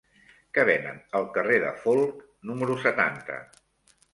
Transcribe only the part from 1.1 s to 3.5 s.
al carrer de Folc número setanta?